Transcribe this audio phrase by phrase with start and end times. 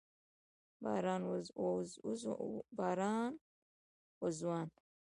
[0.81, 1.23] باران
[4.19, 4.69] و ځوان